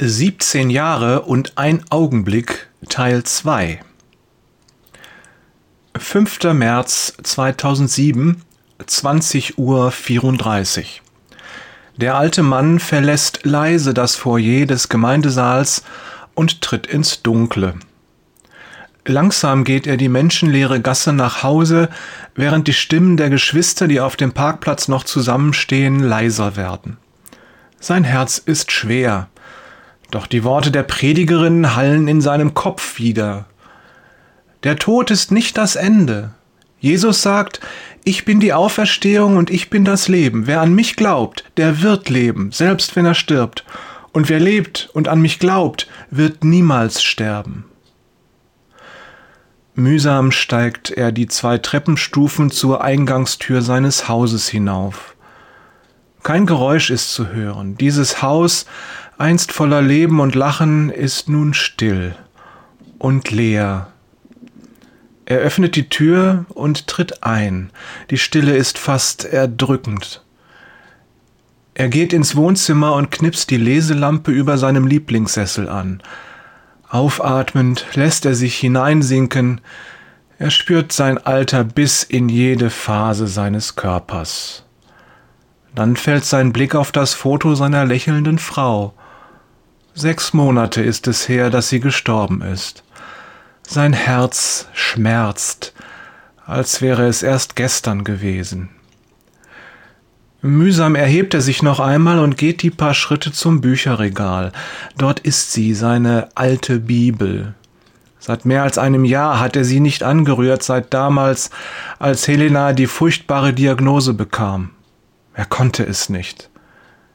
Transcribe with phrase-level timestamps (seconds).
[0.00, 3.80] 17 Jahre und ein Augenblick Teil 2
[5.98, 6.44] 5.
[6.52, 8.42] März 2007
[8.86, 11.02] 20 Uhr 34
[11.96, 15.82] Der alte Mann verlässt leise das Foyer des Gemeindesaals
[16.34, 17.74] und tritt ins Dunkle.
[19.04, 21.88] Langsam geht er die menschenleere Gasse nach Hause,
[22.36, 26.98] während die Stimmen der Geschwister, die auf dem Parkplatz noch zusammenstehen, leiser werden.
[27.80, 29.28] Sein Herz ist schwer.
[30.10, 33.46] Doch die Worte der Predigerin hallen in seinem Kopf wieder.
[34.62, 36.30] Der Tod ist nicht das Ende.
[36.80, 37.60] Jesus sagt,
[38.04, 40.46] ich bin die Auferstehung und ich bin das Leben.
[40.46, 43.64] Wer an mich glaubt, der wird leben, selbst wenn er stirbt.
[44.12, 47.64] Und wer lebt und an mich glaubt, wird niemals sterben.
[49.74, 55.14] Mühsam steigt er die zwei Treppenstufen zur Eingangstür seines Hauses hinauf.
[56.24, 57.76] Kein Geräusch ist zu hören.
[57.76, 58.66] Dieses Haus
[59.18, 62.14] einst voller Leben und Lachen, ist nun still
[62.98, 63.88] und leer.
[65.26, 67.70] Er öffnet die Tür und tritt ein.
[68.10, 70.22] Die Stille ist fast erdrückend.
[71.74, 76.02] Er geht ins Wohnzimmer und knipst die Leselampe über seinem Lieblingssessel an.
[76.88, 79.60] Aufatmend lässt er sich hineinsinken.
[80.38, 84.64] Er spürt sein Alter bis in jede Phase seines Körpers.
[85.74, 88.94] Dann fällt sein Blick auf das Foto seiner lächelnden Frau.
[89.98, 92.84] Sechs Monate ist es her, dass sie gestorben ist.
[93.66, 95.72] Sein Herz schmerzt,
[96.46, 98.68] als wäre es erst gestern gewesen.
[100.40, 104.52] Mühsam erhebt er sich noch einmal und geht die paar Schritte zum Bücherregal.
[104.96, 107.54] Dort ist sie, seine alte Bibel.
[108.20, 111.50] Seit mehr als einem Jahr hat er sie nicht angerührt, seit damals,
[111.98, 114.70] als Helena die furchtbare Diagnose bekam.
[115.34, 116.50] Er konnte es nicht.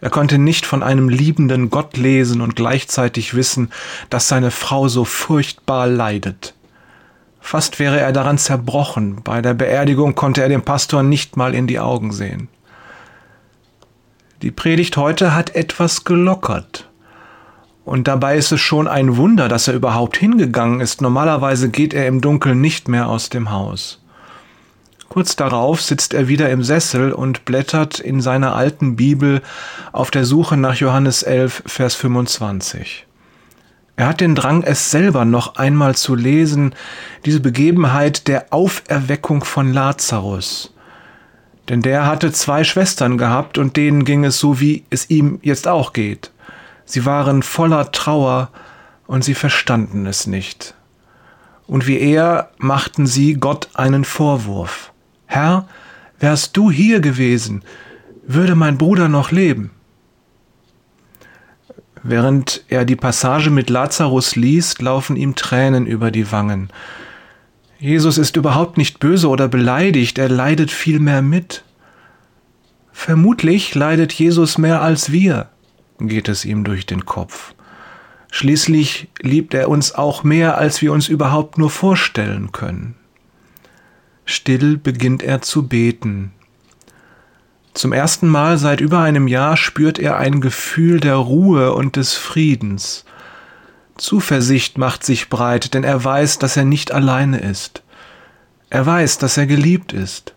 [0.00, 3.70] Er konnte nicht von einem liebenden Gott lesen und gleichzeitig wissen,
[4.10, 6.54] dass seine Frau so furchtbar leidet.
[7.40, 9.22] Fast wäre er daran zerbrochen.
[9.24, 12.48] Bei der Beerdigung konnte er dem Pastor nicht mal in die Augen sehen.
[14.42, 16.88] Die Predigt heute hat etwas gelockert.
[17.84, 21.00] Und dabei ist es schon ein Wunder, dass er überhaupt hingegangen ist.
[21.00, 24.00] Normalerweise geht er im Dunkeln nicht mehr aus dem Haus.
[25.08, 29.40] Kurz darauf sitzt er wieder im Sessel und blättert in seiner alten Bibel
[29.92, 33.06] auf der Suche nach Johannes 11, Vers 25.
[33.96, 36.74] Er hat den Drang, es selber noch einmal zu lesen,
[37.24, 40.72] diese Begebenheit der Auferweckung von Lazarus.
[41.68, 45.66] Denn der hatte zwei Schwestern gehabt und denen ging es so, wie es ihm jetzt
[45.66, 46.30] auch geht.
[46.84, 48.50] Sie waren voller Trauer
[49.06, 50.74] und sie verstanden es nicht.
[51.66, 54.92] Und wie er machten sie Gott einen Vorwurf.
[55.28, 55.68] Herr,
[56.18, 57.62] wärst du hier gewesen,
[58.26, 59.70] würde mein Bruder noch leben.
[62.02, 66.70] Während er die Passage mit Lazarus liest, laufen ihm Tränen über die Wangen.
[67.78, 71.62] Jesus ist überhaupt nicht böse oder beleidigt, er leidet vielmehr mit.
[72.92, 75.50] Vermutlich leidet Jesus mehr als wir,
[76.00, 77.54] geht es ihm durch den Kopf.
[78.30, 82.97] Schließlich liebt er uns auch mehr, als wir uns überhaupt nur vorstellen können.
[84.30, 86.32] Still beginnt er zu beten.
[87.72, 92.12] Zum ersten Mal seit über einem Jahr spürt er ein Gefühl der Ruhe und des
[92.12, 93.06] Friedens.
[93.96, 97.82] Zuversicht macht sich breit, denn er weiß, dass er nicht alleine ist.
[98.68, 100.34] Er weiß, dass er geliebt ist.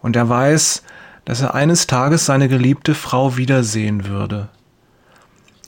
[0.00, 0.84] Und er weiß,
[1.24, 4.48] dass er eines Tages seine geliebte Frau wiedersehen würde.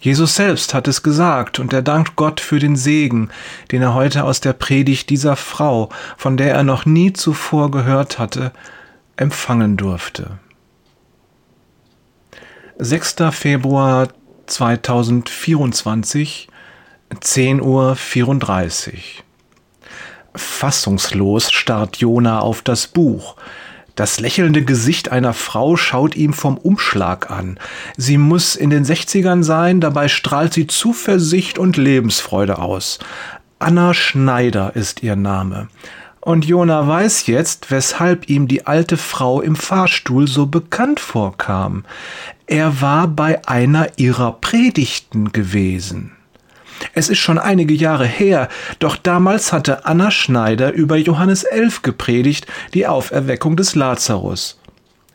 [0.00, 3.28] Jesus selbst hat es gesagt und er dankt Gott für den Segen,
[3.70, 8.18] den er heute aus der Predigt dieser Frau, von der er noch nie zuvor gehört
[8.18, 8.52] hatte,
[9.16, 10.38] empfangen durfte.
[12.78, 13.16] 6.
[13.32, 14.08] Februar
[14.46, 16.48] 2024,
[17.12, 17.98] 10.34 Uhr.
[20.34, 23.36] Fassungslos starrt Jona auf das Buch.
[24.00, 27.58] Das lächelnde Gesicht einer Frau schaut ihm vom Umschlag an.
[27.98, 32.98] Sie muss in den Sechzigern sein, dabei strahlt sie Zuversicht und Lebensfreude aus.
[33.58, 35.68] Anna Schneider ist ihr Name.
[36.22, 41.84] Und Jona weiß jetzt, weshalb ihm die alte Frau im Fahrstuhl so bekannt vorkam.
[42.46, 46.12] Er war bei einer ihrer Predigten gewesen.
[46.94, 48.48] Es ist schon einige Jahre her,
[48.78, 54.58] doch damals hatte Anna Schneider über Johannes 11 gepredigt, die Auferweckung des Lazarus.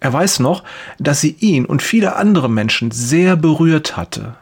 [0.00, 0.64] Er weiß noch,
[0.98, 4.36] dass sie ihn und viele andere Menschen sehr berührt hatte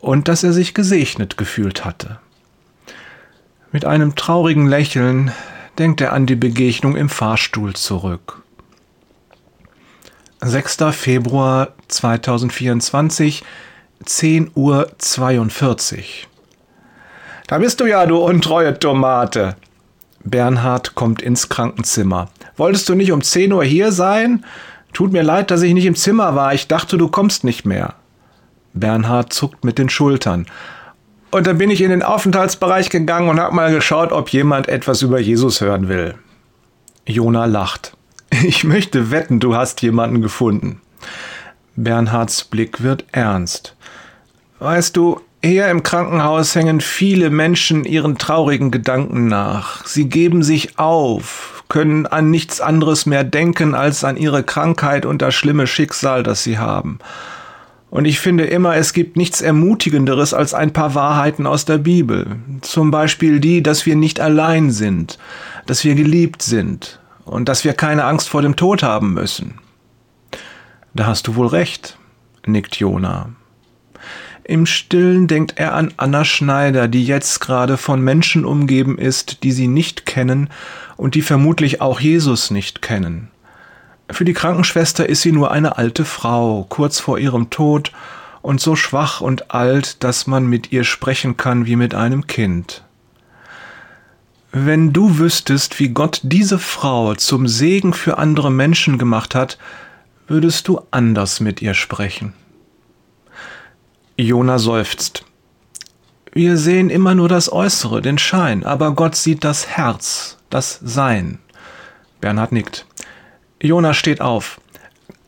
[0.00, 2.18] und dass er sich gesegnet gefühlt hatte.
[3.72, 5.32] Mit einem traurigen Lächeln
[5.78, 8.42] denkt er an die Begegnung im Fahrstuhl zurück.
[10.40, 10.78] 6.
[10.92, 13.42] Februar 2024
[14.04, 14.86] 10.42 Uhr.
[17.46, 19.56] Da bist du ja, du untreue Tomate.
[20.24, 22.28] Bernhard kommt ins Krankenzimmer.
[22.56, 24.44] Wolltest du nicht um 10 Uhr hier sein?
[24.92, 26.54] Tut mir leid, dass ich nicht im Zimmer war.
[26.54, 27.94] Ich dachte, du kommst nicht mehr.
[28.72, 30.46] Bernhard zuckt mit den Schultern.
[31.30, 35.02] Und dann bin ich in den Aufenthaltsbereich gegangen und hab mal geschaut, ob jemand etwas
[35.02, 36.14] über Jesus hören will.
[37.06, 37.96] Jona lacht.
[38.44, 40.80] Ich möchte wetten, du hast jemanden gefunden.
[41.76, 43.76] Bernhards Blick wird ernst.
[44.58, 49.86] Weißt du, hier im Krankenhaus hängen viele Menschen ihren traurigen Gedanken nach.
[49.86, 55.22] Sie geben sich auf, können an nichts anderes mehr denken als an ihre Krankheit und
[55.22, 56.98] das schlimme Schicksal, das sie haben.
[57.90, 62.36] Und ich finde immer, es gibt nichts Ermutigenderes als ein paar Wahrheiten aus der Bibel.
[62.62, 65.18] Zum Beispiel die, dass wir nicht allein sind,
[65.66, 69.60] dass wir geliebt sind und dass wir keine Angst vor dem Tod haben müssen.
[70.96, 71.98] Da hast du wohl recht,
[72.46, 73.28] nickt Jona.
[74.44, 79.52] Im Stillen denkt er an Anna Schneider, die jetzt gerade von Menschen umgeben ist, die
[79.52, 80.48] sie nicht kennen
[80.96, 83.28] und die vermutlich auch Jesus nicht kennen.
[84.08, 87.92] Für die Krankenschwester ist sie nur eine alte Frau, kurz vor ihrem Tod
[88.40, 92.84] und so schwach und alt, dass man mit ihr sprechen kann wie mit einem Kind.
[94.50, 99.58] Wenn du wüsstest, wie Gott diese Frau zum Segen für andere Menschen gemacht hat,
[100.26, 102.32] würdest du anders mit ihr sprechen.
[104.16, 105.24] Jona seufzt.
[106.32, 111.38] Wir sehen immer nur das Äußere, den Schein, aber Gott sieht das Herz, das Sein.
[112.20, 112.86] Bernhard nickt.
[113.60, 114.60] Jona steht auf.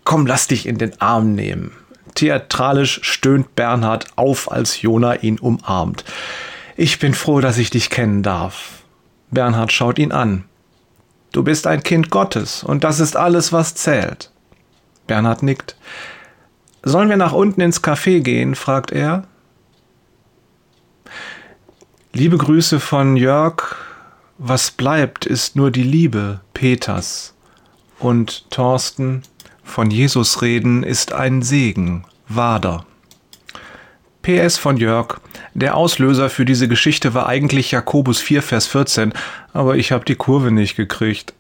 [0.05, 1.73] Komm, lass dich in den Arm nehmen.
[2.15, 6.05] Theatralisch stöhnt Bernhard auf, als Jona ihn umarmt.
[6.77, 8.83] Ich bin froh, dass ich dich kennen darf.
[9.31, 10.45] Bernhard schaut ihn an.
[11.33, 14.31] Du bist ein Kind Gottes, und das ist alles, was zählt.
[15.09, 15.75] Bernhard nickt.
[16.85, 18.55] Sollen wir nach unten ins Café gehen?
[18.55, 19.25] fragt er.
[22.13, 23.77] Liebe Grüße von Jörg.
[24.39, 27.35] Was bleibt, ist nur die Liebe Peters.
[27.99, 29.23] Und Thorsten,
[29.65, 32.05] von Jesus reden ist ein Segen.
[32.29, 32.87] Wader.
[34.23, 35.21] PS von Jörg.
[35.55, 39.13] Der Auslöser für diese Geschichte war eigentlich Jakobus 4, Vers 14,
[39.53, 41.35] aber ich habe die Kurve nicht gekriegt.